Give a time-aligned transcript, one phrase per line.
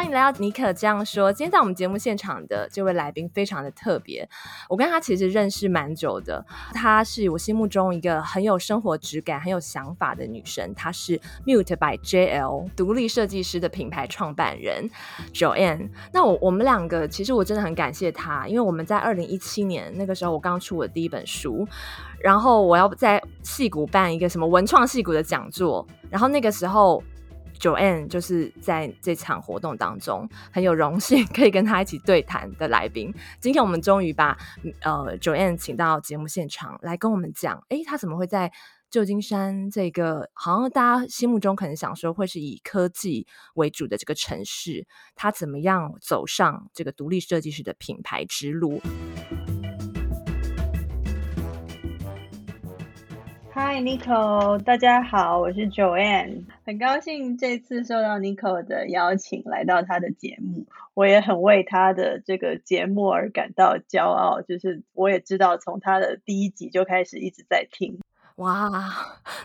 [0.00, 1.30] 欢迎来到尼可这样说。
[1.30, 4.26] 今天在我们节目现场的这位来宾非常的特别，
[4.66, 6.42] 我跟他其实认识蛮久的。
[6.72, 10.74] 她是我心目中一个很有生活质感、很有想法的女生。
[10.74, 14.88] 她是 Mute by JL 独立设计师的品牌创办人
[15.34, 15.90] Joanne。
[16.14, 21.68] 那我我们两个其实我真的很感谢她，因为我们在二零一七年那个时候，我刚出我的第一本书，
[22.20, 27.02] 然后我要在戏谷办一个什么文创戏谷的讲座，然后那个时候。
[27.60, 33.14] Joanne 就是在这场活动当中很有荣幸 可以跟他一起对谈的来宾。
[33.38, 34.36] 今天我们终于把
[34.80, 38.50] 呃 Joanne 请到节目现场来跟我们讲，诶，他怎么会在
[38.90, 48.80] 旧金山这个好像大家心目中可能想说会是以科技为主的这个城市，他怎么样走上这个独立设计师的品牌之路
[53.52, 67.98] ？Hi Nico，大家好，我是 Joanne，很高兴这次受到 Nico 的邀请来到他的节目，我也很为他的这个节目而感到骄傲，就是我也知道从他的第一集就开始一直在听，
[68.36, 68.70] 哇，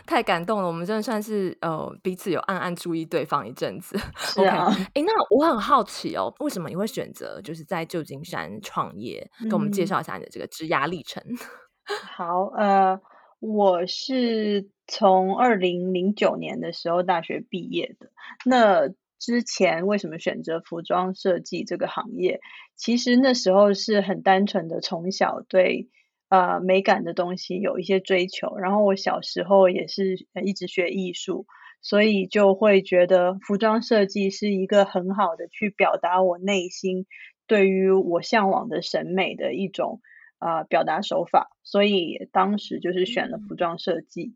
[0.06, 9.28] 太感动了，我们真的算是呃彼此有暗暗注意对方一阵子，是啊，哎、okay，那我很好奇哦，为什么你会选择就是在旧金山创业？
[9.40, 11.20] 跟我们介绍一下你的这个职涯历程。
[12.16, 12.98] 好，呃。
[13.46, 18.10] 我是从二零零九年的时候大学毕业的。
[18.44, 18.88] 那
[19.20, 22.40] 之前为什么选择服装设计这个行业？
[22.74, 25.88] 其实那时候是很单纯的，从小对
[26.28, 28.56] 呃美感的东西有一些追求。
[28.56, 31.46] 然后我小时候也是一直学艺术，
[31.80, 37.06] 所以就会觉得服装设计是一个很好的去表达我内心
[37.46, 40.00] 对于我向往的审美的一种。
[40.38, 44.34] 啊、呃，表达手法，所以当时就是选了服装设计。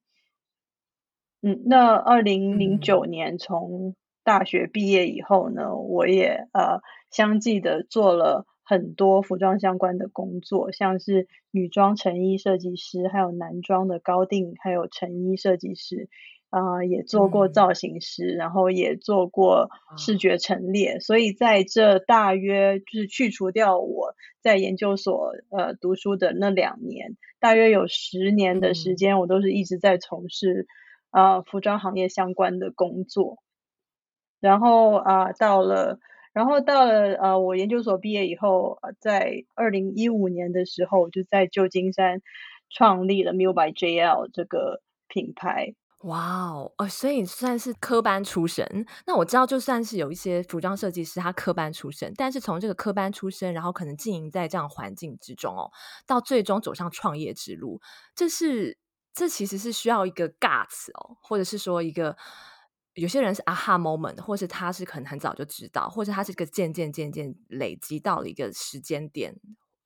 [1.42, 6.80] 嗯，那二零零九年从大学毕业以后呢，我也呃
[7.10, 16.08] 相继的做了很多服装相关的工作，像是女装成衣设计师，还有男装的高定，还有成衣设计师。
[16.50, 30.66] 啊、呃，也做过造型师，嗯，然后也做过视觉陈列，嗯，所以在这大约就是去除掉我在研究所呃读书的那两年，大约有十年的时间，我都是一直在从事
[31.10, 33.38] 啊、嗯呃、服装行业相关的工作。
[34.40, 36.00] 然后啊、呃，到了，
[36.32, 42.22] 然后到了呃我研究所毕业以后，在二零一五年的时候，就在旧金山
[42.70, 45.74] 创立了 Mute by JL 这个品牌。
[46.04, 48.86] 哇哦，哦，所以算是科班出身。
[49.06, 55.70] 那我知道，就算是有一些服装设计师，他科班出身，但是从这个科班出身，然后可能经营在这样环境之中哦，
[56.06, 57.82] 到最终走上创业之路，
[58.14, 58.78] 这是
[59.12, 62.16] 这其实是需要一个 guts 哦，或者是说一个
[62.94, 69.34] 有些人是 aha moment，或是他是可能很早就知道，或者他是一个渐渐渐渐累积到了一个时间点，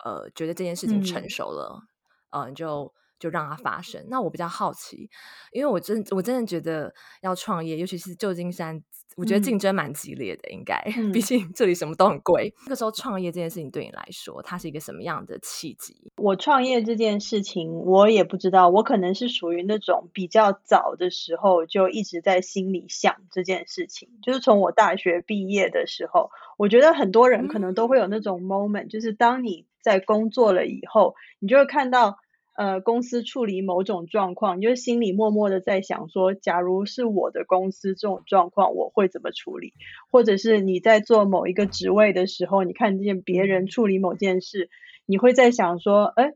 [0.04, 1.82] 呃，觉得这件事情成熟了，
[2.30, 2.94] 嗯，呃，就。
[3.24, 4.04] 就让它发生。
[4.10, 5.08] 那我比较好奇，
[5.50, 6.92] 因为我真我真的觉得
[7.22, 8.78] 要创业，尤其是旧金山，
[9.16, 10.50] 我觉得竞争蛮激烈的。
[10.50, 12.52] 应该，嗯、毕竟这里什么都很贵。
[12.66, 16.12] 那个时候创业这件事情对你来说，它是一个什么样的契机？
[16.18, 18.68] 我创业这件事情，我也不知道。
[18.68, 24.10] 我可能是属于那种比较早的时候就一直在心里想这件事情。
[24.22, 32.18] 就是从我大学毕业的时候，我觉得很多人可能都会有那种 moment，、嗯、就是当你在工作了以后，你就会看到。
[32.54, 39.72] 呃，公司处理某种状况，你就心里默默的在想说，假如是我的公司这种状况，我会怎么处理？
[40.10, 44.70] 或者是你在做某一个职位的时候，你看见别人处理某件事，
[45.04, 46.34] 你会在想说，哎，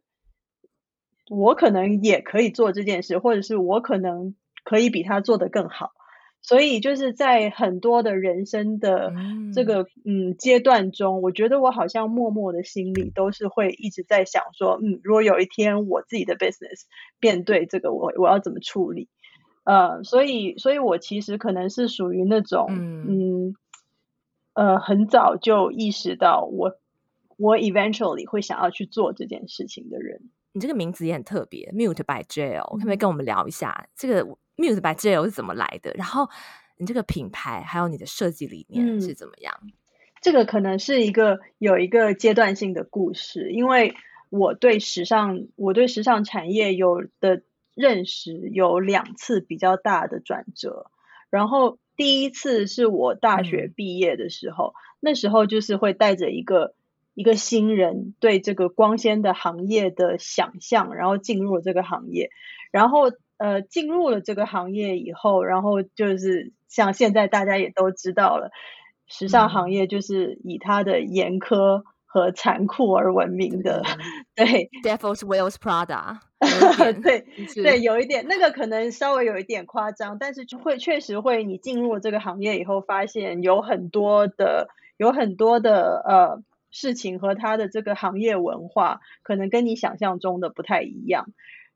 [1.31, 5.93] 我可能也可以做这件事，或者是我可能可以比他做得更好。
[6.49, 9.13] 所以就是在很多的人生的
[9.53, 16.85] 这个嗯阶段中，我觉得我好像默默的心里都是会一直在想说，嗯，如果有一天我自己的 business
[17.21, 19.11] 面对这个，我我要怎么处理？
[19.65, 23.55] 呃，所以，所以我其实可能是属于那种嗯
[24.55, 26.79] 呃很早就意识到我
[27.37, 30.23] 我 eventually 会想要去做这件事情的人。
[30.53, 34.27] 你这个名字也很特别，Mute by Jail，可不可以跟我们聊一下这个
[34.59, 35.93] ？Mute by JL 是怎么来的？
[35.95, 36.29] 然后
[36.77, 39.55] 你这个品牌还有你的设计理念是怎么样？
[39.63, 39.73] 嗯，
[40.21, 43.95] 这个可能是一个有一个阶段性的故事，因为
[44.31, 47.43] 我对时尚，我对时尚产业有的
[47.75, 50.91] 认识有两次比较大的转折。
[51.31, 56.75] 然后第一次是我大学毕业的时候，嗯、那时候就是会带着一个
[57.15, 62.31] 一个新人对这个光鲜的行业的想象，然后进入了这个行业，
[62.71, 68.51] 然后呃进入了这个行业以后，然后就是像现在大家也都知道了，
[69.07, 71.83] 时尚行业就是以它的严苛。
[72.11, 73.83] 和残酷而闻名的，
[74.35, 76.19] 对，Devil's Wears Prada，
[77.03, 77.27] 对
[77.63, 91.27] 对，有一点那个可能稍微有一点夸张，但是会确实会，你进入了这个行业以后，发现有很多的有很多的呃事情和它的这个行业文化，可能跟你想象中的不太一样。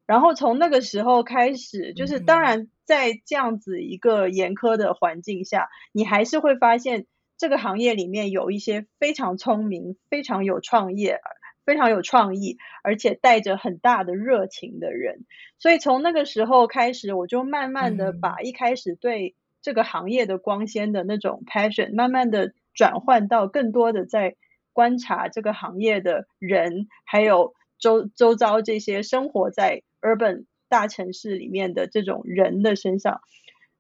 [0.07, 7.07] 然后从那个时候开始，就是当然在这样子一个严苛的环境下，你还是会发现。
[7.39, 11.19] 这个行业里面有一些非常聪明、非常有创业、
[11.65, 15.25] 非常有创意，而且带着很大的热情的人。
[15.59, 24.37] 所以从那个时候开始，我就慢慢的把一开始对这个行业的光鲜的那种 passion，慢慢的转换到更多的在
[24.73, 33.23] 观察这个行业的人，还有周周遭这些生活在 urban 大城市里面的这种人的身上。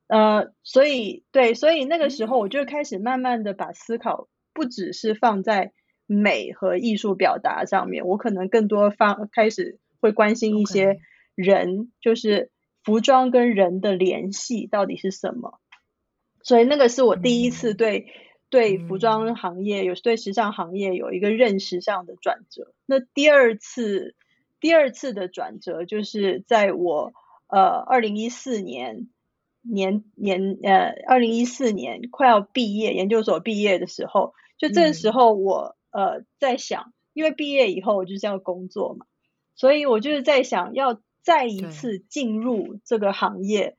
[0.07, 5.73] 呃，所以对，所以那个时候我就开始慢慢的把思考不只是放在
[6.07, 10.99] 美和艺术表达上面，我可能更多放开始会关心一些
[11.35, 12.51] 人.就是
[12.85, 15.61] 服装跟人的联系到底是什么。
[16.43, 18.05] 所以那个是我第一次对、嗯、
[18.51, 22.75] 对服装行业有对时尚行业有一个认识上的转折。
[22.85, 24.15] 那第二次
[24.62, 27.12] 第二次的转折就是在我
[27.49, 29.11] 呃二零一四年。
[29.64, 39.06] 年年呃，二零一四年快要毕业，研究所毕业的时候，就这个时候我、嗯、呃在想，因为毕业以后我就是要工作嘛，
[39.55, 43.76] 所以我就是在想要再一次进入这个行业，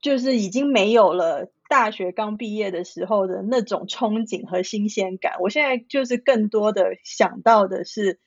[0.00, 5.38] 就是已经没有了大学刚毕业的时候的那种憧憬和新鲜感。
[5.40, 8.20] 我现在就是更多的想到的是，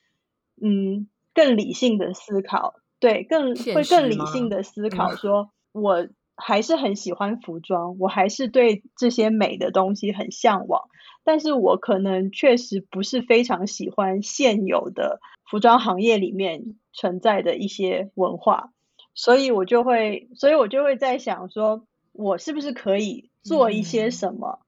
[0.62, 1.08] 嗯，
[1.40, 6.08] 更理性的思考，对，更会更理性的思考，说我。
[6.42, 10.84] 还是很喜欢服装，我还是对这些美的东西很向往，
[11.26, 18.72] 但是我可能确实不是非常喜欢现有的服装行业里面存在的一些文化，
[19.14, 24.62] 所以我就会，所以我就会在想说，我是不是可以做一些什么？
[24.62, 24.66] 嗯、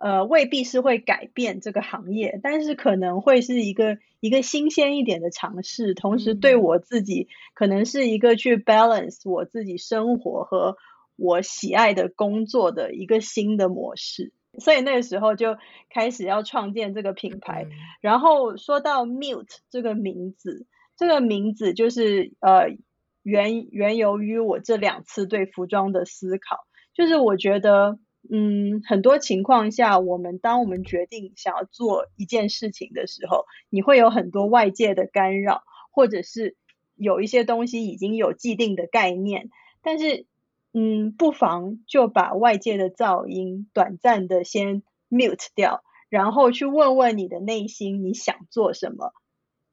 [0.00, 10.76] 呃，未必是会改变这个行业，但是可能会是一个一个新鲜一点的尝试，同时对我自己可能是一个去 balance 我自己生活和。
[11.22, 15.58] 我喜爱的工作的一个新的模式，所以那个时候就
[15.90, 17.64] 开始要创建这个品牌。
[17.64, 20.66] 嗯、然后说到 Mute 这个名字，
[20.96, 22.74] 这个名字就是呃
[23.22, 26.56] 源源由于我这两次对服装的思考，
[26.94, 27.98] 就是我觉得
[28.28, 35.62] 嗯很多情况下，我们当我们决定想要做一件事情的时候，你会有很多外界的干扰，
[35.92, 36.56] 或者是
[36.96, 39.48] 有一些东西已经有既定的概念，
[39.82, 40.26] 但是。
[40.72, 49.12] 嗯，不妨就把外界的噪音短暂的先 mute 掉，然后去问问你的内心，你想做什么？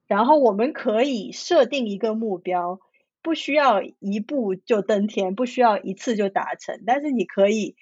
[0.08, 2.80] 然后我们可以设定一个目标，
[3.22, 7.76] 不需要一步就登天，不需要一次就达成，但是你可以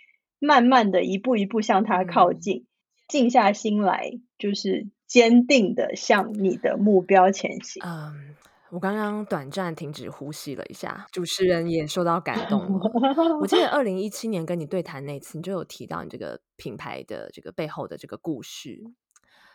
[0.46, 2.66] 慢慢的一步一步向它靠近，
[3.08, 7.84] 静下心来，就是坚定的向你的目标前行。
[7.84, 8.36] Um
[8.72, 12.92] 我刚刚短暂停止呼吸了一下，主持人也受到感动了。
[13.40, 18.82] 我记得 二零一七年跟你对谈那次，你就有提到你这个品牌的这个背后的这个故事。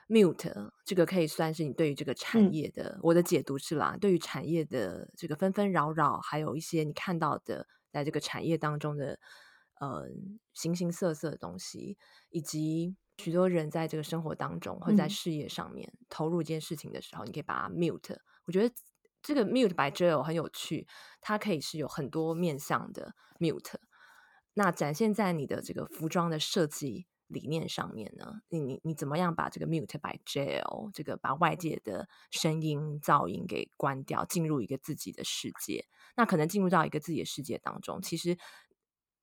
[0.09, 9.19] Mute 这个可以算是你对于这个产业的，嗯、我的解读是啦，对于产业的这个纷纷扰扰，还有一些你看到的在这个产业当中的
[9.81, 10.07] 呃
[10.55, 11.99] 形形色色的东西，
[12.31, 18.17] 以及许多人在这个生活当中或在事业上面投入一件事情的时候，嗯、你可以把它 Mute。
[18.45, 18.73] 我觉得。
[19.23, 20.87] 这个 mute by Jill 很有趣，
[21.21, 23.75] 它可以是有很多面向的 mute。
[24.55, 28.41] 那展现在你的这个服装的设计理念上面呢？
[28.49, 35.85] 你你你怎么样把这个 mute by Jill 这个把外界的声音噪音给关掉，进入一个自己的世界？
[36.17, 38.39] 那可能进入到一个自己的世界当中，其实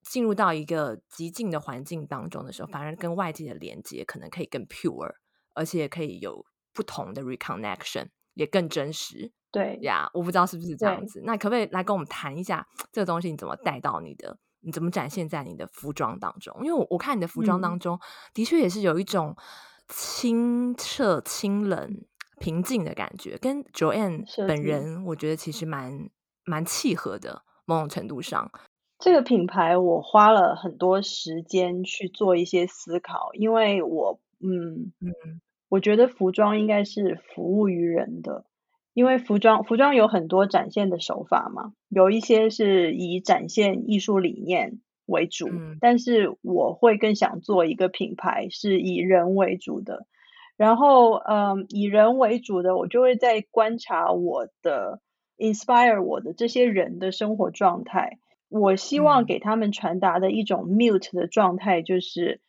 [0.10, 5.14] 进入到一个极静的环境当中的时候，反而跟外界的连接可能可以更 pure，
[5.54, 9.32] 而且可以有不同的 reconnection，也更真实。
[9.52, 11.22] 对呀，我不知道是不是这样子。
[11.26, 13.30] 那可不可以来跟我们谈一下这个东西？
[13.30, 14.38] 你怎么带到你的？
[14.62, 16.56] 你怎么展现在你的服装当中？
[16.62, 18.02] 因为我我看你的服装当中，嗯、
[18.34, 19.36] 的确也是有一种
[19.88, 22.06] 清澈、清冷、
[22.40, 26.10] 平静的感觉，跟 Joanne 本人我觉得其实蛮
[26.46, 27.44] 蛮契合的。
[27.70, 28.50] 某种程度上，
[29.00, 38.46] 这个品牌我花了很多时间去做一些思考，因为我嗯嗯，我觉得服装应该是服务于人的，
[38.96, 50.08] 因为服装服装有很多展现的手法嘛，有一些是以展现艺术理念为主，嗯，但是我会更想做一个品牌是以人为主的，
[50.58, 55.02] 然后嗯，以人为主的，我就会在观察我的
[55.38, 58.18] inspire 我的这些人的生活状态。
[58.50, 62.40] 我希望给他们传达的一种 mute 的状态，就是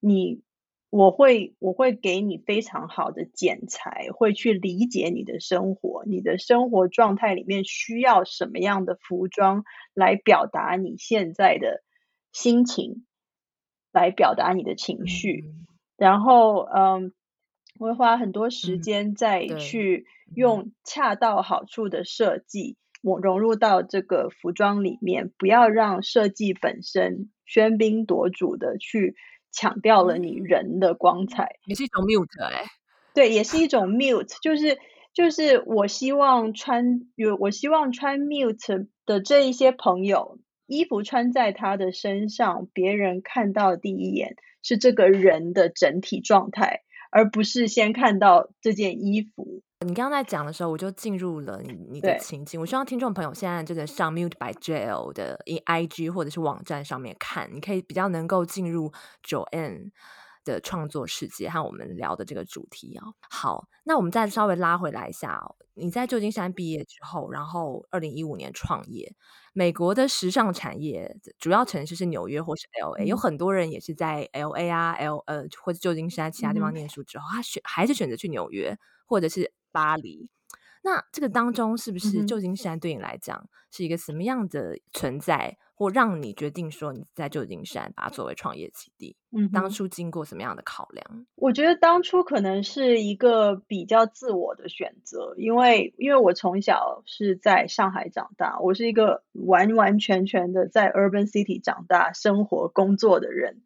[0.00, 0.42] 你，
[0.90, 9.64] 我会，我会给你非常好的剪裁，会去理解你的生活，你的生活状态里面需要什么样的服装
[9.94, 11.82] 来表达你现在的
[12.32, 13.06] 心情，
[13.90, 15.44] 来表达你的情绪，
[15.96, 17.12] 然后，嗯，
[17.78, 22.76] 我会花很多时间再去用恰到好处的设计。
[23.00, 29.14] 我融入到这个服装里面，不要让设计本身喧宾夺主的去
[29.52, 32.66] 抢掉了你人的光彩，也是一种 mute 哎、欸，
[33.14, 34.78] 对，也是一种 mute，就是
[35.14, 49.62] 就是我希望穿有我希望穿 mute 的这一些朋友，衣服穿在他的身上，别人看到第一眼是这个人的整体状态，而不是先看到这件衣服。
[49.86, 52.60] 你刚刚在讲的时候，我就进入了你你的情境。
[52.60, 58.92] 我希望听众朋友现在就在上 Mute by j a l 的 IG 或者是网站上面看，你可以比较能够进入
[59.24, 59.92] Joanne
[60.44, 63.14] 的创作世界和我们聊的这个主题哦。
[63.30, 65.54] 好，那我们再稍微拉回来一下哦。
[65.74, 69.14] 你在旧金山毕业之后，然后二零一五年创业。
[69.52, 79.52] 美国的时尚产业主要城市是纽约或是 LA，、嗯、有很多人也是在 LA 啊 L 呃或者旧金山其他地方念书之后，嗯、他选还是选择去纽约或者是。
[79.72, 80.28] 巴黎，
[80.82, 89.16] 那这个当中是不是旧金山对你来讲是一个什么样的存在，嗯、或让你决定说你在旧金山把它作为创业基地？
[89.30, 91.26] 嗯，当初经过什么样的考量？
[91.34, 103.60] 我觉得当初可能是一个比较自我的选择，因为因为我从小是在上海长大，我是一个完完全全的在 urban city 长大、生活工作的人，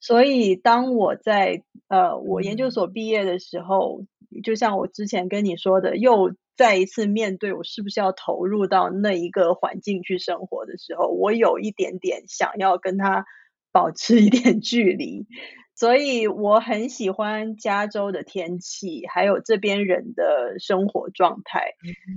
[0.00, 4.04] 所以当我在呃我研究所毕业的时候。
[4.36, 13.24] 嗯就像我之前跟你说的，又再一次面对我是不是要投入到那一个环境去生活的时候，我有一点点想要跟他
[13.72, 15.26] 保持一点距离，
[15.74, 21.74] 所以我很喜欢加州的天气，还有这边人的生活状态，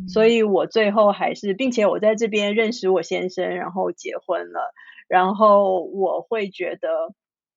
[0.07, 4.73] 所以我最后还是，并且我在这边认识我先生，然后结婚了，
[5.07, 6.89] 然后我会觉得。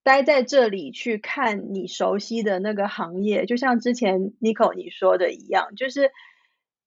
[0.02, 6.10] 待在这里去看你熟悉的那个行业，就像之前 Nico 你说的一样，就是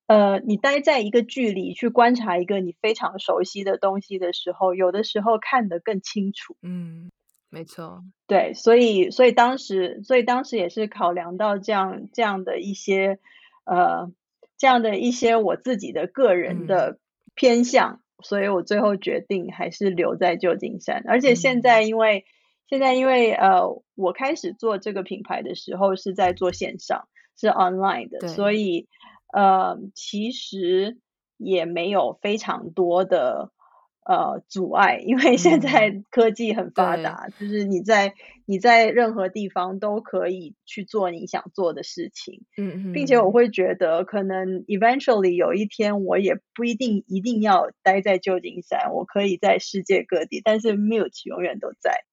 [0.07, 6.57] 呃，你待在一个距离去观察一个你非常熟悉的东西的时候，有的时候看得更清楚。
[6.63, 7.11] 嗯，
[7.49, 13.19] 没错，对，所以所以当时所以当时也是考量到这样这样的一些
[13.63, 14.11] 呃
[14.57, 16.97] 这样的一些我自己的个人的
[17.35, 22.25] 偏向，嗯，所以我最后决定还是留在旧金山，而且现在因为。
[22.69, 23.61] 现在因为呃，
[23.95, 27.07] 我开始做这个品牌的时候是在做线上，
[27.39, 28.87] 是 online 的，所以
[29.31, 30.97] 呃，其实
[31.37, 33.51] 也没有非常多的
[34.05, 38.13] 呃阻碍，因为现在科技很发达，嗯、就是你在
[38.45, 42.91] 你在任何地方都可以去做你想做的事情，嗯。
[42.91, 52.03] 嗯，并且我会觉得可能 eventually 有一天我也不一定一定要待在旧金山，我可以在世界各地，但是 Mute 永远都在。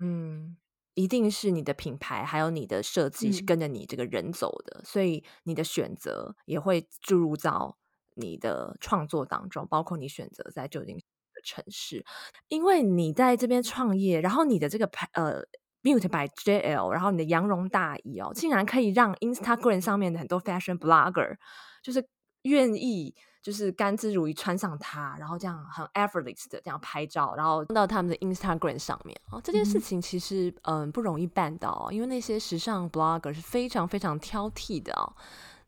[0.00, 0.56] 嗯，
[0.94, 7.76] 一定是你的品牌，还有你的设计是跟着你这个人走的，嗯，所以你的选择也会注入到
[8.14, 11.02] 你的创作当中，包括你选择在旧金山
[11.34, 12.04] 的城市，
[12.48, 15.42] 因为你在这边创业，然后你的这个牌呃
[15.82, 21.36] Mute by JL，然后你的羊绒大衣哦，竟然可以让 Instagram 上面的很多 fashion blogger
[21.82, 22.06] 就是
[22.42, 23.14] 愿意。
[23.44, 29.38] 就是甘之如饴穿上它，然后这样很 effortless 的这样拍照，然后放到他们的 Instagram 上面哦。
[29.44, 35.12] 这件事情其实嗯不容易办到，因为那些时尚 blogger 是非常非常挑剔的哦。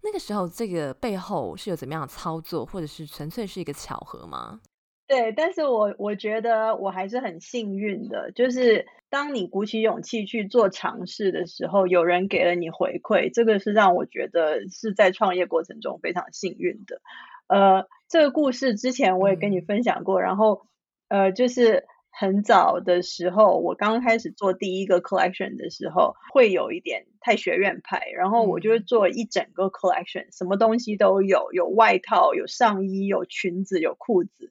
[0.03, 4.59] 那个时候这个背后是有怎么样的操作，或者是纯粹是一个巧合吗？
[5.07, 17.03] 对，但是我我觉得我还是很幸运的，就是当你鼓起勇气去做尝试的时候，有人给了你回馈，这个是让我觉得是在创业过程中非常幸运的。
[17.49, 20.67] 呃，这个故事之前我也跟你分享过，嗯、然后
[21.09, 34.51] 呃，就是很早的时候，我刚开始做第一个 collection 的时候，会有一点太学院派，然后我就会做一整个 collection，、嗯、什么东西都有，有外套，有上衣，有裙子，有裤子，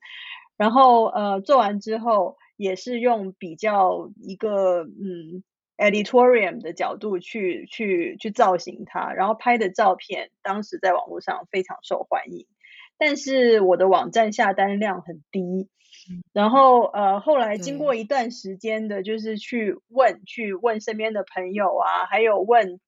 [0.56, 5.44] 然后呃做完之后也是用比较一个嗯
[5.78, 12.46] editorial 的角度去去去造型它，然后拍的照片当时在网络上非常受欢迎，
[12.98, 15.70] 但是我的网站下单量很低。
[16.34, 22.80] 然后呃，后来经过一段时间的，就是去问，去问身边的朋友啊，还有问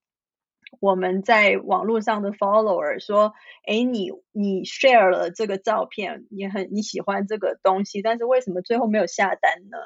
[0.80, 3.34] 我们在网络上的 follower 说，
[3.66, 9.78] 哎，你你 share 了这个照片，你很你喜欢这个东西，但是为什么最后没有下单呢？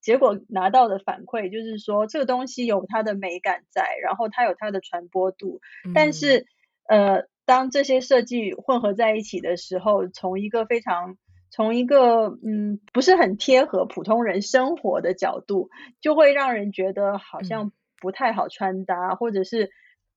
[0.00, 5.60] 结果拿到的反馈就是说，这个东西有它的美感在，然后它有它的传播度，
[5.94, 6.46] 但是
[6.86, 11.16] 呃，当这些设计混合在一起的时候，从一个非常
[11.50, 15.70] 从一个嗯不是很贴合普通人生活的角度，
[16.02, 19.70] 就会让人觉得好像不太好穿搭，嗯、或者是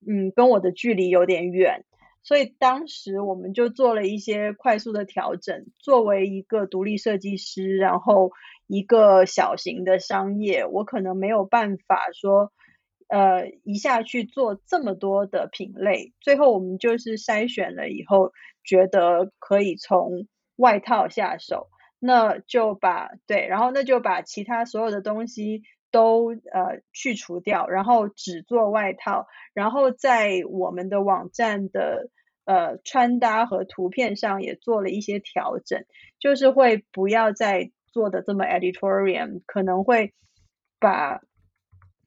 [0.05, 1.85] 嗯跟我的距离有点远，
[2.21, 5.67] 所以当时我们就做了一些快速的调整。
[5.79, 8.31] 作为一个独立设计师，然后
[8.67, 12.51] 一个小型的商业，我可能没有办法说
[13.11, 16.13] 呃一下去做这么多的品类。
[16.21, 18.31] 最后我们就是筛选了以后，
[18.63, 21.67] 觉得可以从外套下手，
[21.99, 32.09] 那就把对，然后那就把其他所有的东西都呃去除掉，然后只做外套，然后在我们的网站的
[32.45, 35.83] 呃穿搭和图片上也做了一些调整，
[36.17, 40.13] 就是会不要再做的这么 editorial，可能会
[40.79, 41.19] 把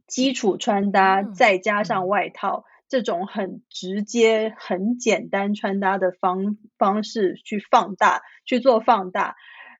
[0.06, 2.64] 基础穿搭再加上外套。
[2.68, 9.34] 嗯这种很直接、很简单穿搭的方方式去放大，去做放大，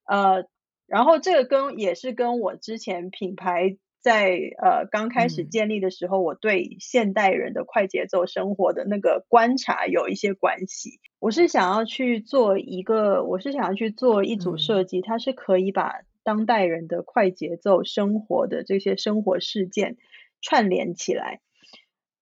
[0.04, 0.46] 呃，
[0.88, 10.98] 然后这个跟也是跟我之前品牌在呃刚开始建立的时候，嗯、我对现代人的快节奏生活的那个观察有一些关系。
[11.20, 19.96] 我是想要去做一个，我是想要去做一组设计，嗯、它是可以把当代人的快节奏生活的这些生活事件
[20.40, 21.40] 串联起来。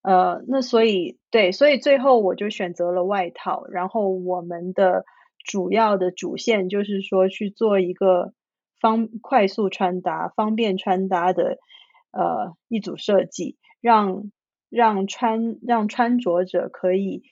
[0.02, 5.04] 呃，那所以对，所以最后我就选择了外套，然后我们的
[5.44, 8.34] 主要的主线就是说去做一个
[8.80, 11.58] 方快速穿搭、方便穿搭的
[12.10, 14.32] 呃一组设计，让
[14.68, 17.22] 让穿让穿着者可以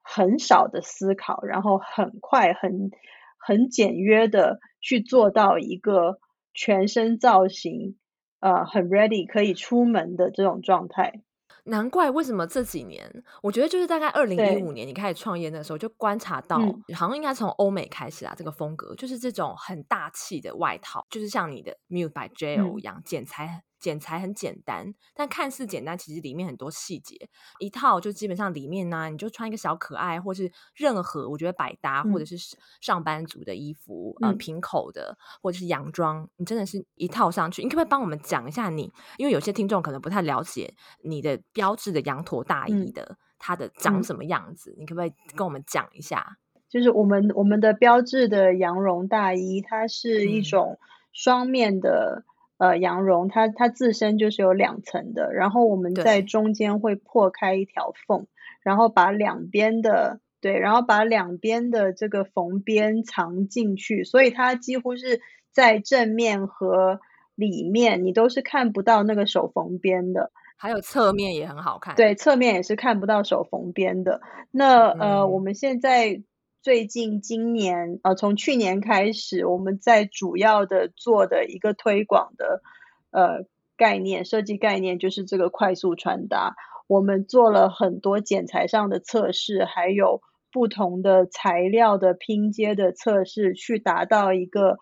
[0.00, 2.92] 很少的思考，然后很快很
[3.38, 6.18] 很简约的去做到一个
[6.52, 7.96] 全身造型，
[8.40, 11.22] 呃，很 ready 可以出门的这种状态。
[11.64, 23.62] 难怪为什么这几年，我觉得就是大概二零一五年你开始创业那时候，就观察到，嗯、好像应该从欧美开始啊，这个风格就是这种很大气的外套，就是像你的 Mute by JL 一样，剪裁、嗯。
[23.84, 27.28] 剪裁很简单，但看似简单，其实里面很多细节。
[27.58, 32.34] 一套就基本上里面呢、啊，你就穿一个小可爱，或是任何我觉得百搭，嗯、或者是
[32.80, 37.62] 上班族的衣服，嗯、呃，平口的或者是洋装，你真的是一套上去。
[37.62, 38.90] 你可不可以帮我们讲一下你？
[39.18, 46.38] 因为有些听众可能不太了解你的标志的羊驼大衣的、嗯、它的长什么样子，你可不可以跟我们讲一下？
[46.70, 50.78] 就是我们我们的标志的羊绒大衣，它是一种
[51.12, 52.24] 双面的。
[52.56, 58.26] 呃，羊绒它它自身就是有两层的，然后我们在中间会破开一条缝，
[58.62, 65.20] 然后把两边的对，然后把两边的这个缝边藏进去，所以它几乎是
[65.52, 67.00] 在正面和
[67.34, 74.20] 里面你都是看不到那个手缝边的，还有侧面也很好看，对，侧面也是看不到手缝边的。
[74.50, 76.22] 那呃，嗯、我们现在。
[76.64, 82.62] 最近今年，呃，从去年开始，我们在主要的做的一个推广的，
[83.10, 83.44] 呃，
[83.76, 86.56] 概念设计概念就是这个快速穿搭。
[86.86, 94.78] 我们做了很多剪裁上的测试，还有不同的材料的拼接的测试，去达到一个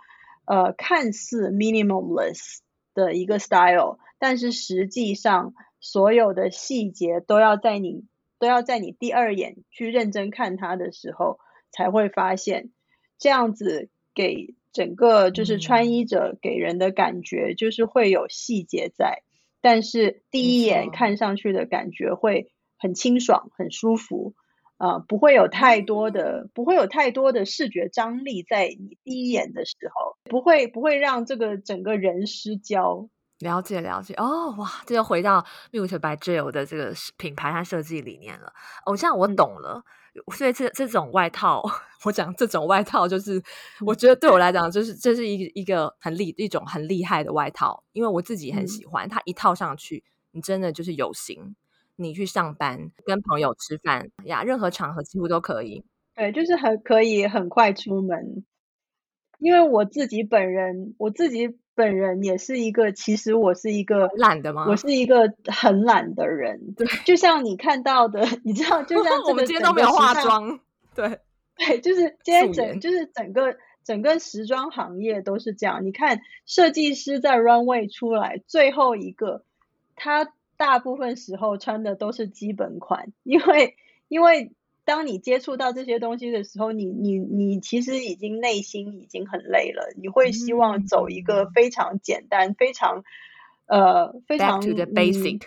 [0.46, 2.58] 呃看似 minimalist
[2.94, 8.04] 的一个 style，但是实际上所有的细节都要在你
[8.38, 11.40] 都要在你第二眼去认真看它的时候。
[11.72, 12.70] 才会发现，
[13.18, 19.26] 这样子给整个就是穿衣者给人的感觉就是会有细节在，嗯、
[19.60, 24.34] 但是第一眼看上去的感觉会很清爽、很舒服，
[24.76, 33.08] 啊、呃，不会有太多的不会有太多的视觉张力在你第一眼的时候，不会不会让这个整个人失焦。
[33.38, 38.52] 了解了解哦，哇，这就回到 Mute by JL 的这个品牌和设计理念了。
[38.86, 39.82] 哦，这样我懂了。
[39.84, 39.92] 嗯
[40.34, 41.62] 所以这这种外套，
[42.04, 43.42] 我讲这种外套，就是
[43.84, 51.54] 我觉得对我来讲，就是这是一个一个很厉一种很厉害的外套，因为我自己很喜欢它，一套上去，你真的就是有型，
[51.96, 55.84] 你去上班、跟朋友吃饭呀，任何场合几乎都可以。
[56.14, 58.44] 对，就是很可以很快出门。
[59.38, 64.66] 因为我自己本人，我自己本人也是一个，其实我是一个懒的吗？
[64.68, 66.74] 我是一个很懒的人。
[66.76, 70.60] 对，就像你看到的， 你知道，就像 我们今天都没有化妆。
[70.94, 71.20] 对，
[71.56, 75.84] 对，就是今天整，就是整个整个时装行业都是这样。
[75.84, 79.44] 你看，设计师在 runway 出来最后一个，
[79.96, 83.76] 他大部分时候穿的都是基本款，因为
[84.08, 84.52] 因为。
[84.84, 93.04] 当你接触到这些东西的时候，你你你其实已经内心已经很累了，你会希望走一个非常简单、嗯、非常
[93.66, 95.42] 呃非常 Back to the basic，、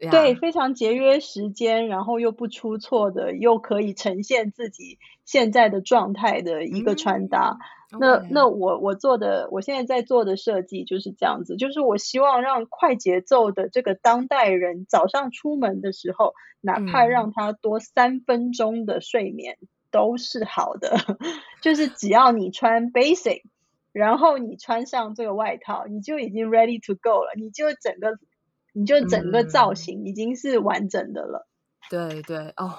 [0.00, 7.58] 嗯、对，非常节约时间，然后又不出错的，又可以呈现自己现在的状态的一个穿搭。
[7.60, 19.58] 嗯那那我我做的，我现在在做的设计就是这样子，就是我希望让快节奏的这个当代人早上出门的时候，哪怕让他多三分钟的睡眠
[19.90, 21.18] 都是好的，嗯、
[21.60, 23.42] 就是只要你穿 basic，
[23.92, 28.18] 然后你穿上这个外套，你就已经 ready to go 了，你就整个
[28.72, 31.46] 你就整个造型已经是完整的了。
[31.90, 32.78] 嗯、对对哦。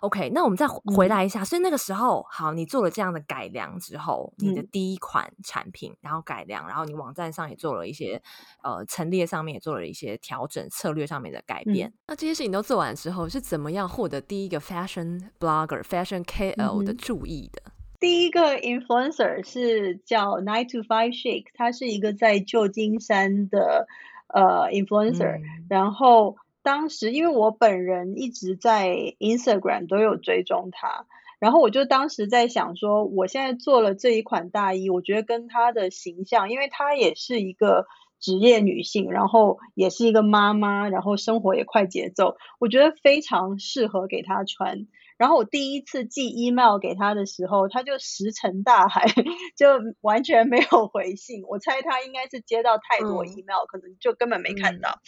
[0.00, 1.42] OK，那我们再回来一下。
[1.42, 8.20] 嗯、所以那个时候，好，你做了这样的改良之后，嗯、你的第一款产品，然后改良，然后你网站上也做了一些
[8.62, 11.88] 呃陈列上面也做了一些调整，策略上面的改变。
[11.88, 17.62] 嗯、那这些事情都做完之后，是怎么样获得第一个 fashion blogger、fashion KL 的注意的？
[17.98, 23.86] 第一个 influencer 是叫 Nine to Five Shake，他是一个在旧金山的
[24.28, 26.36] 呃 influencer，、嗯、然后。
[26.70, 31.04] 当时因为我本人一直在 Instagram 都有追踪他，
[31.40, 37.86] 然后我就当时在想说，我现在做了这一款大衣，我觉得跟他的形象，因为他也是一个
[38.20, 44.86] 职业女性，然后也是一个妈妈，然后生活也快节奏，我觉得非常适合给他穿。
[45.18, 49.06] 然后我第一次寄 email 给他的时候，他就石沉大海，
[49.58, 49.66] 就
[50.02, 51.42] 完全没有回信。
[51.48, 55.00] 我猜他应该是接到太多 email，、嗯、可能就根本没看到。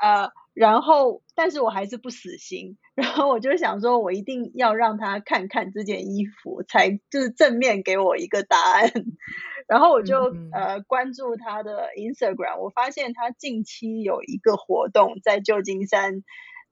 [0.00, 0.30] 呃。
[0.56, 2.78] 然后，但是我还是不死心。
[2.96, 8.90] 然后我就想说，我一定要让他看看这件衣服，才就是正面给我一个答案。
[9.68, 16.22] 然后我就、嗯、呃关注他的 Instagram，我发现他近期有一个活动在旧金山，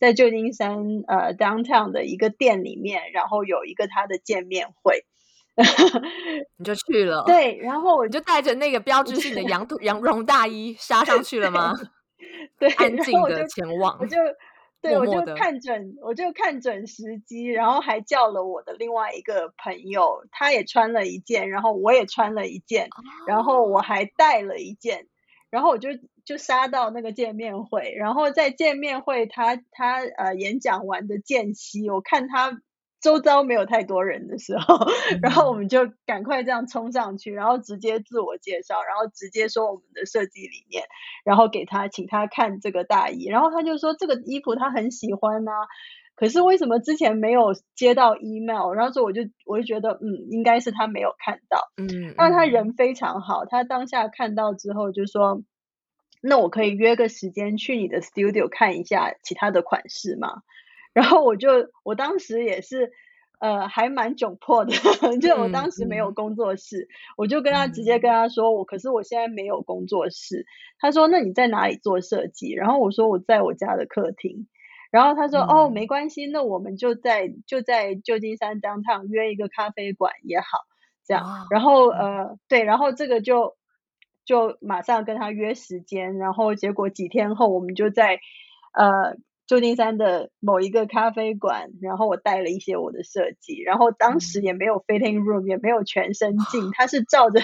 [0.01, 5.05] 在旧金山呃 Downtown 的一个店里面，然后有一个他的见面会，
[6.57, 7.25] 你就去了。
[7.27, 11.75] 对，然后我就带着那个标志性的羊羊绒大衣杀上去了吗？
[12.59, 14.17] 对，安静的前往，我就
[14.81, 22.89] 对我就看准，我就看准时机，然后还叫了我的另外一个朋友，他也穿了一件，然后我也穿了一件，
[23.27, 25.07] 然后我还带了一件，
[25.51, 25.89] 然后我就
[26.25, 32.61] 就杀到那个见面会，然后在见面会他他呃演讲完的间隙，我看他。
[33.05, 34.79] 周遭没有太多人的时候，
[35.21, 40.85] 然后我们就赶快这样冲上去，然后直接自我介绍，然后直接说我们的设计理念，
[41.23, 45.53] 然后给他请他看这个大衣，然后他就说这个衣服他很喜欢啊，
[46.17, 48.73] 可是为什么之前没有接到 email？
[48.73, 55.43] 然后所以我就我就觉得嗯，应该是他没有看到，嗯，那他人非常好，他当下看到之后就说，
[56.23, 60.40] 那我可以约个时间去你的 studio 看一下其他的款式吗？
[60.94, 61.50] 然后我就，
[61.83, 62.92] 我当时也是，
[63.40, 64.72] 呃，还蛮窘迫的，
[65.20, 70.46] 就我当时没有工作室，嗯、我就跟他直接跟他说，我可是我现在没有工作室。
[70.78, 72.52] 他说，那你在哪里做设计？
[72.54, 74.46] 然后我说我在我家的客厅。
[74.92, 80.61] 然后他说，嗯、哦，没关系，那我们就在就在旧金山 downtown 约一个咖啡馆也好，
[81.04, 81.24] 这样。
[81.24, 83.57] 哦、然后呃，对，然后这个就
[84.24, 88.20] 就马上跟他约时间，然后结果几天后我们就在
[88.72, 89.16] 呃。
[89.46, 97.40] 旧金山的某一个咖啡馆，然后我带了一些我的设计，然后当时也没有 fitting room，也没有全身镜，他是照着，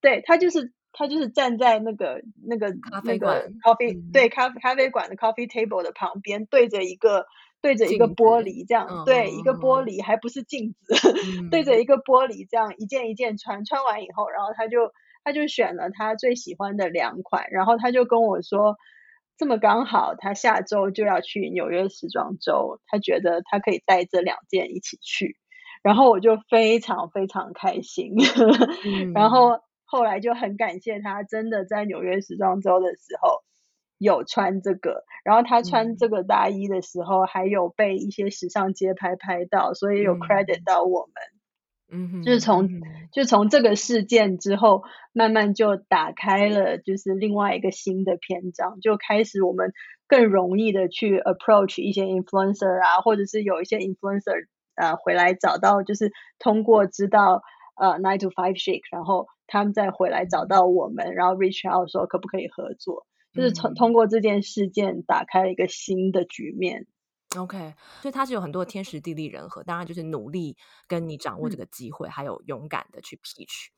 [0.00, 7.26] 对，他就是他就是站在那个那个咖啡馆 coffee、嗯、对咖咖啡馆的 coffee table 的旁边，对着一个
[7.60, 10.94] 对着一个玻璃这样，嗯、对、嗯、一个玻璃还不是镜子，
[11.38, 11.78] 嗯、对着。
[11.78, 14.90] 一个玻璃这样一件一件穿，穿完以后，然后他就
[15.22, 18.78] 他就选了他最喜欢的两款，然后他就跟我说。
[19.42, 25.36] 这么刚好，他下周就要去纽约时装周，他觉得他可以带这两件一起去，
[25.82, 28.14] 然后我就非常非常开心，
[28.86, 33.42] 嗯、然后后来就很感谢他，真的在纽约时装周的时候
[33.98, 41.14] 有穿这个，然后他穿这个大衣的时候还有被一些时尚街拍拍到，所以有 credit 到我们。
[41.16, 41.41] 嗯
[41.92, 42.68] 嗯，就是从
[43.12, 49.72] 就从这个事件之后，慢慢就打开了，就是另外一个新的篇章，就开始我们
[50.08, 57.42] 更容易的去 approach 一些 influencer 啊，或者是有一些 influencer 啊回来找到，就是通过知道
[57.78, 66.86] 呃 Nine to Five shake，然后他们再回来找到我们，然后 reach out 说可不可以合作，就是从通过这件事件打开了一个新的局面。
[67.36, 73.68] OK，所以它是有很多天时地利人和，当然就是努力跟你掌握这个机会，嗯、还有勇敢的去 pitch，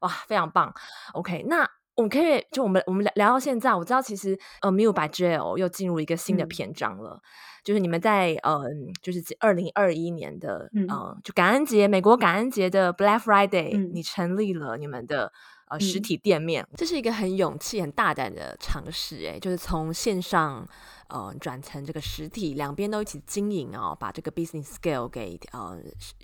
[0.00, 0.74] 哇，非常棒。
[1.12, 1.68] OK，那。
[1.96, 7.22] 我们可以就我们我们聊聊到现在，我知道其实呃 Milk by JL 又进入一个新的篇章了，嗯、
[7.62, 8.64] 就是你们在呃
[9.00, 15.32] 就是二零二一年的、嗯、呃就感恩节美国感恩节的 Black Friday，、嗯、你成立了你们的
[15.74, 20.66] 呃实体店面，嗯、这是一个很勇气很大胆的尝试哎，就是从线上
[21.08, 25.78] 呃转成这个实体，两边都一起经营哦，把这个 business scale 给呃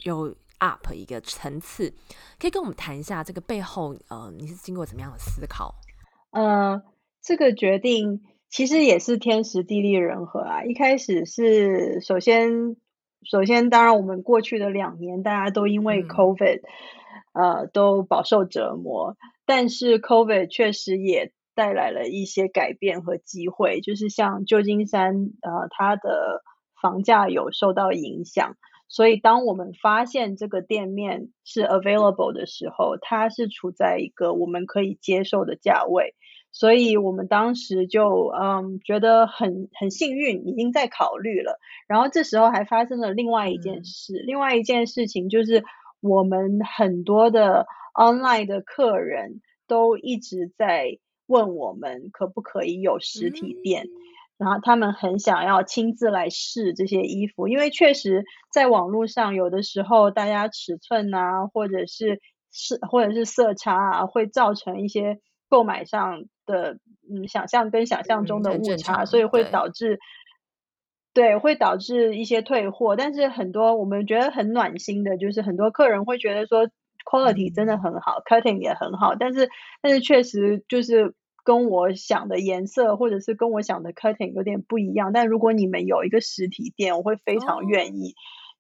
[0.05, 0.35] 有。
[0.63, 1.91] up 一个层次，
[2.39, 5.75] 可以跟我们谈一下这个背后，呃，你是经过怎么样的思考？
[6.33, 6.83] 呃，
[7.23, 10.63] 这个决定其实也是天时地利人和啊。
[10.65, 12.77] 一开始是首先，
[13.23, 16.61] 首先当然我们过去的两年大家都因为 COVID，、
[17.33, 19.17] 嗯、呃，都饱受折磨。
[19.51, 26.45] 但是 COVID 确实也带来了一些改变和机会，就是像旧金山，呃，它的
[26.81, 28.55] 房价有受到影响。
[28.87, 36.15] 所以，当我们发现这个店面是 available 的时候，它是处在一个我们可以接受的价位，
[36.53, 41.59] 所以我们当时就嗯觉得很很幸运，已经在考虑了。
[41.89, 45.65] 然后这时候还发生了另外一件事，嗯、另外一件事情就是
[46.01, 47.67] 我们很多的
[48.01, 53.85] online 的客人都一直在问我们可不可以有实体店。
[53.85, 53.91] 嗯
[54.41, 65.19] 然后他们很想要亲自来试这些衣服，因为确实在网络上有的时候大家尺寸啊，或者是是或者是色差啊，会造成一些
[65.51, 69.99] 购买上的嗯想象跟想象中的误差，所以会导致，
[71.13, 72.97] 对会导致一些退货。
[72.97, 76.71] 但是很多我们觉得很暖心的，就是很多客人会觉得说
[77.05, 79.49] quality 真的很好，嗯，cutting 也很好，但是
[79.81, 81.15] 但是确实就是。
[81.43, 85.11] 跟我想的颜色，或者是跟我想的 cutting 有点不一样。
[85.11, 88.15] 但如果你们有一个实体店，我会非常愿意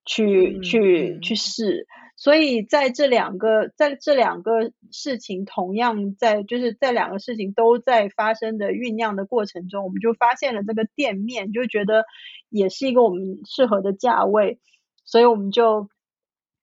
[0.07, 0.63] 去、oh.
[0.65, 1.87] 去、嗯、去试。
[2.17, 12.07] 所以在这两个在这两个事情同样在就是在两个事情都在发生的酝酿的过程中，我们就发现了这个店面，就觉得
[12.49, 14.59] 也是一个我们适合的价位，
[15.05, 15.91] 所以我们就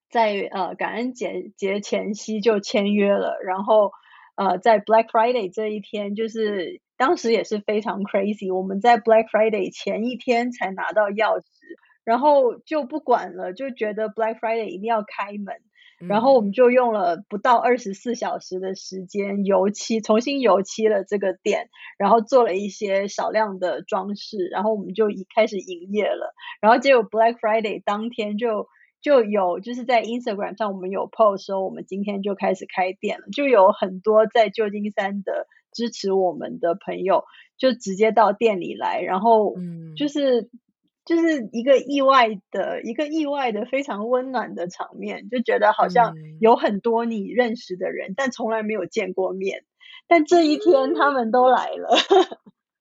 [0.10, 3.92] 在呃感恩节节前夕就签约了，然后。
[4.40, 8.56] 呃，在 Black Friday 这一天，就是当时也是非常 crazy。
[8.56, 11.44] 我们在 Black Friday 前一天才拿到钥匙，
[12.04, 15.56] 然后就不管了，就觉得 Black Friday 一定要开门。
[16.08, 26.36] 然后我们就用了不到二十四小时的时间油漆，重新油漆了这个店，然后做了一些少量的装饰，然后我们就一开始营业了。
[26.62, 28.68] 然后结果 Black Friday 当天就。
[29.08, 37.24] 就有就是在 Instagram 上，我们有 post 说我们今天就开始开店了，就有很多在旧金山的支持我们的朋友，
[37.58, 39.56] 就直接到店里来，然后
[39.96, 40.50] 就是、嗯、
[41.06, 49.64] 就是一个意外的一个意外的非常温暖的场面，就觉得好像有很多你认识的人，嗯、但从来没有见过面，
[50.10, 51.98] 但这一天他们都来了。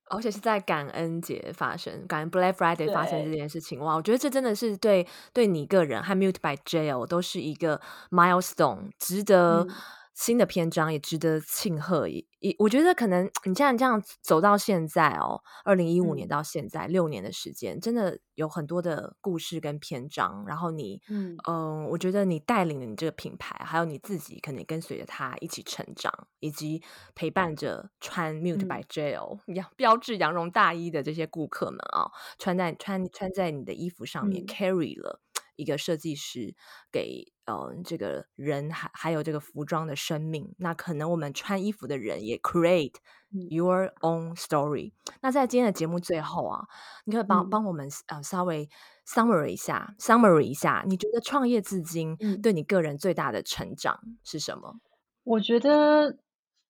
[0.08, 3.94] 而且是在感恩节发生，感恩 Black Friday 发生这件事情，哇！
[3.94, 9.66] 我觉得这真的是对对你个人和 Mute by Jail 都是一个 milestone，值得。
[9.68, 9.74] 嗯
[10.16, 20.42] 新的篇章也值得庆贺，也也我觉得可能你像这样走到现在哦，二零一五年到现在六、嗯、年的时间，真的有很多的故事跟篇章。
[20.46, 26.82] 然后你，嗯、呃，我觉得你带领了你这个品牌，还有你自己，可能跟随着他一起成长，以及
[27.14, 35.20] 陪伴着穿 Mute by JL 标标志 羊绒大衣的这些顾客们啊、哦，穿在穿穿在你的衣服上面、嗯、carry 了。
[35.56, 36.54] 一个设计师
[36.92, 42.94] 给呃这个人还还有这个服装的生命，那可能我们穿衣服的人也 create
[43.30, 44.92] your own story。
[44.92, 46.66] 嗯、那在今天的节目最后啊，
[47.04, 48.68] 你可以帮帮我们呃稍微
[49.06, 54.80] summary 一下，summary 一下，你觉得创业至今对你个人最大的成长是什么？
[55.24, 56.18] 我觉得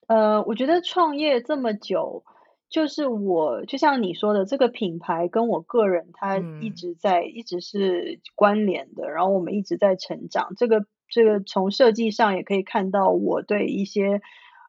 [0.06, 2.24] 呃，我觉得创业这么久。
[2.68, 9.08] 就是我，就像你说的，这个品牌跟我个人，它一直在，嗯、一直是关联的。
[9.08, 10.54] 然后我们一直在成长。
[10.56, 14.20] 这个，这个从设计上也可以看到我对一些，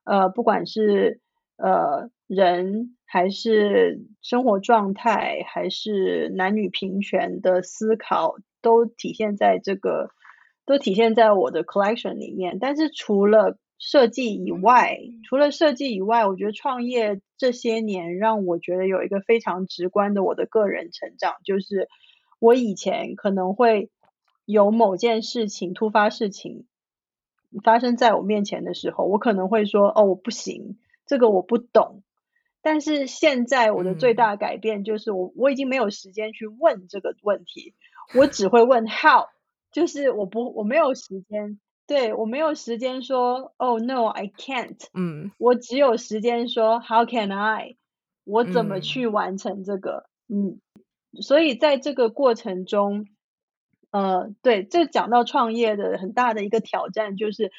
[0.06, 1.22] 呃，不管是
[1.58, 10.12] 呃人，还是生活状态，还是男女平权的思考，都体现在这个，
[10.68, 12.60] 都体现在我的 collection 里面。
[12.60, 21.88] 但是除了设计以外，除了设计以外，我觉得创业这些年让我觉得有一个非常直观的我的个人成长，就是
[22.40, 23.92] 我以前可能会
[24.46, 26.66] 有某件事情突发事情
[27.64, 32.04] 发生在我面前的时候，我可能会说：“哦，我不行，这个我不懂。”
[32.62, 37.74] 但是现在我的最大的改变就是我，我、嗯、我已经没有时间去问这个问题，
[38.14, 39.28] 我只会问 how，
[39.72, 47.78] 就是我不我没有时间，对，我没有时间说 “Oh no, I can't”，嗯，我只有时间说 “How can I”，
[48.26, 50.10] 我怎么去完成这个？
[50.28, 50.60] 嗯，
[51.14, 53.08] 嗯，所以在这个过程中。
[53.90, 57.54] 呃，对，这讲到创业的很大的一个挑战，就是，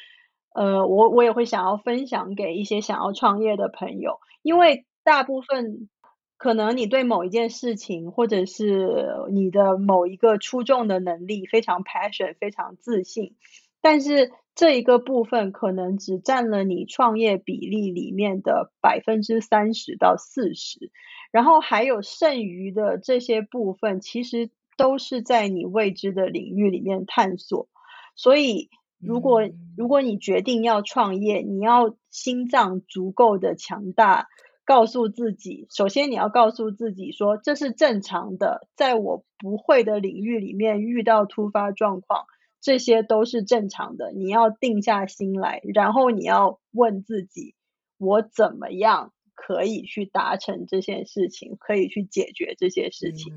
[0.53, 5.89] 呃，我我也会想要分享给一些想要创业的朋友，因为大部分
[6.37, 13.35] 可能你对某一件事情，或者是你的某一个出众的能力非常 passion，非常自信，
[13.81, 20.91] 但是这一个部分可能只占了你创业比例里面的百分之三十到四十，
[21.31, 24.49] 然后还有剩余的这些部分，其实。
[24.77, 27.67] 都是在你未知的领域里面探索，
[28.15, 29.41] 所以如果
[29.75, 34.29] 如果你决定要创业，你要心脏足够的强大，
[34.63, 42.23] 告诉自己，首先你要告诉自己说，这是正常的，在我不会的领域里面遇到突发状况，
[42.61, 44.11] 这些都是正常的。
[44.11, 47.55] 你要定下心来，然后你要问自己，
[47.97, 53.33] 我怎么样可以去达成这件事情，可以去解决这些事情。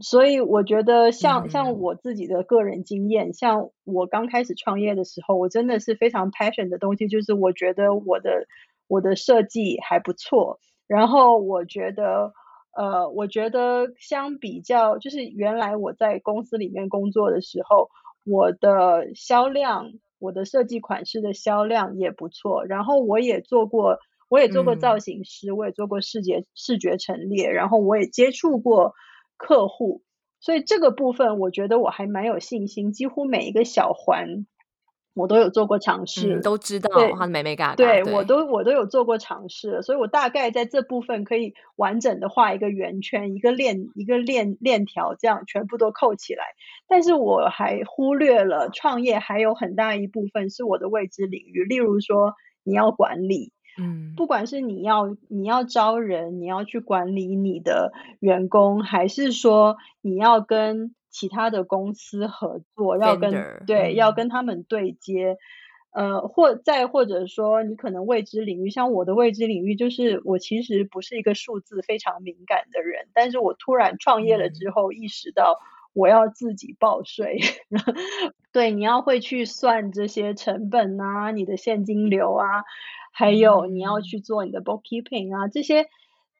[0.00, 8.46] 所以我觉得像，像像我自己的个人经验，嗯、像我刚开始创业的时候，我真的是非常 passion 的东西，就是我觉得我的
[8.88, 12.32] 我的设计还不错，然后我觉得，
[12.74, 17.90] 呃，我觉得相比较，就是原来我在公司里面工作的时候，
[18.24, 28.94] 我的销量，我的设计款式的销量也不错，然后我也做过，我也做过造型师，嗯、我也做过视觉视觉陈列，然后我也接触过。
[29.38, 30.02] 客户，
[30.38, 34.46] 所以这个部分我觉得我还蛮有信心，几乎每一个小环
[35.14, 46.44] 我都有做过尝试，嗯、都知道对他的美美嘎嘎，对，对我都我都有做过尝试，所以我大概在这部分可以完整的画一个圆圈，一个链一个链链条，这样全部都扣起来。
[46.88, 53.52] 但是我还忽略了创业还有很大一部分是我的未知领域，例如说你要管理。
[53.78, 65.36] 嗯，不管是你要你要招人，你要去管理你的员工，还是说你要跟其他的公司合作，要跟对、嗯、要跟他们对接，
[65.92, 75.60] 呃，或再或者说你可能未知领域，像我的未知领域，就是我其实不是一个数字非常敏感的人，但是我突然创业了之后，意识到
[75.92, 77.38] 我要自己报税，
[77.70, 77.78] 嗯、
[78.50, 82.64] 对，你要会去算这些成本啊，你的现金流啊。
[83.14, 85.84] 还有你要去做你的 bookkeeping 啊，这些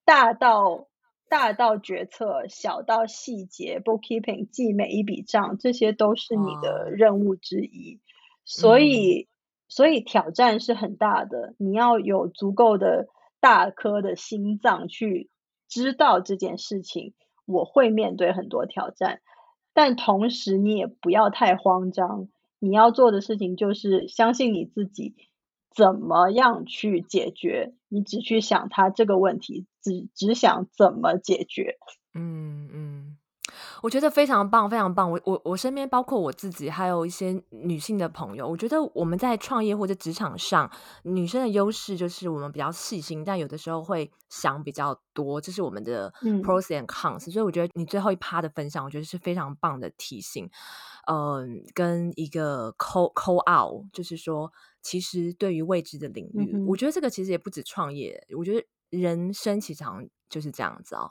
[0.07, 0.87] 大到
[1.33, 8.01] 大到决策，小到细节 bookkeeping 记每一笔账，这些都是你的任务之一。
[8.45, 9.29] 所以，
[9.67, 11.55] 所以挑战是很大的。
[11.57, 13.09] 你要有足够的
[13.41, 15.31] 大颗的心脏去
[15.69, 17.15] 知道这件事情，
[17.47, 19.23] 我会面对很多挑战，
[19.73, 22.29] 但同时你也不要太慌张。
[22.59, 25.15] 你要做的事情就是相信你自己。
[25.75, 27.73] 怎么样去解决？
[27.93, 31.77] 你只去想他这个问题，只只想怎么解决。
[32.15, 33.19] 嗯嗯，
[33.83, 35.11] 我觉得非常棒，非常棒。
[35.11, 40.71] 我我我身边包括我自己，还有一些女性的朋友，我觉得我们在创业或者职场上，
[41.03, 46.11] 女生的优势就是我们比较细心，但有的时候会想比较多，这是我们的
[46.43, 47.29] pros and cons。
[47.29, 47.31] 嗯。
[47.31, 50.49] 所以我觉得你最后一趴的分享，我觉得是非常棒的提醒。
[51.07, 54.53] 嗯、呃，跟一个 call call out，就是说。
[54.85, 58.27] 其实，对于未知的领域，嗯、我觉得这个其实也不止创业。
[58.37, 61.09] 我觉得人生其实好像就是这样子哦，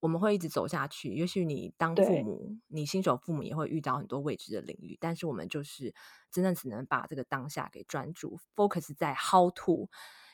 [0.00, 1.12] 我们会一直走下去。
[1.12, 5.94] 也许你当父母，你新手父母也会遇到很多未知的领域，但是我们就是
[6.30, 9.90] 真的只能把这个当下给专注，focus 在 how to，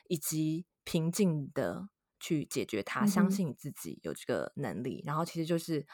[0.07, 1.89] 以及平静的
[2.21, 3.03] 去解决它。
[3.03, 5.85] 嗯、相信你自己有这个能力，然后其实就是。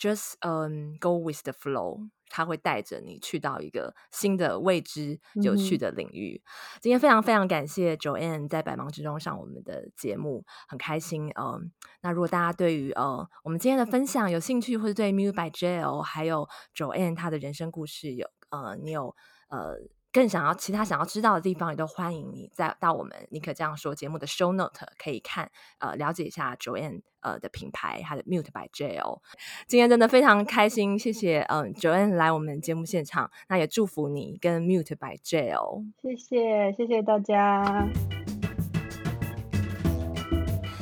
[0.00, 6.40] Just um go with the flow，它会带着你去到一个新的未知、有趣的领域。
[6.42, 6.48] 嗯、
[6.80, 11.30] 今天非常非常感谢 Joanne 在百忙之中上我们的节目，很开心。
[11.38, 11.70] 嗯，
[12.00, 19.14] 那如果大家对于呃我们今天的分享有兴趣，或者对 Mute by JL 还有 Joanne 她的人生故事有呃你有
[19.50, 19.76] 呃。
[20.12, 29.20] 更想要其他想要知道的地方，也都欢迎你再到我们尼可这样说节目的 show note 可以看呃了解一下 Joanne 呃的品牌，它的 Mute by JL。
[29.68, 35.84] 今天真的非常开心，谢谢嗯、呃、Joanne 来我们节目现场，那也祝福你跟 Mute by JL。
[36.02, 37.88] 谢谢谢谢大家。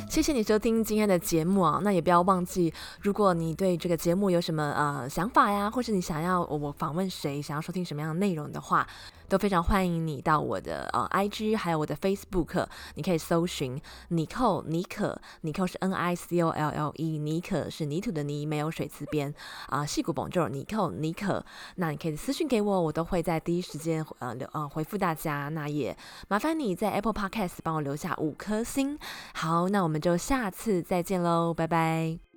[0.08, 2.72] 谢谢你收听今天的节目啊，那也不要忘记，
[3.02, 8.88] 如果你对这个节目有什么呃想法呀，或是你想要我访问谁，想要收听什么样的内容的话。
[9.28, 19.34] 都非常欢迎你到我的呃 IG，还有我的 Facebook，你可以搜寻 Nicole 妮可，妮可是 N I C O L L E，妮可是泥土的泥，没有水字边
[19.68, 20.64] 啊，矽谷 Bonjour 妮
[21.12, 21.44] 可，
[21.76, 25.48] 那你可以私信给我，我都会在第一时间呃留呃回复大家。
[25.50, 25.96] 那也
[26.28, 28.98] 麻烦你在 Apple Podcast 帮我留下五颗星。
[29.34, 32.27] 好，那我们就下次再见喽，拜拜。